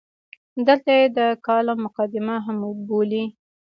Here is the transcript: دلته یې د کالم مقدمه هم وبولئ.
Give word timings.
دلته 0.67 0.91
یې 0.99 1.05
د 1.17 1.19
کالم 1.45 1.77
مقدمه 1.85 2.35
هم 2.45 2.57
وبولئ. 2.69 3.25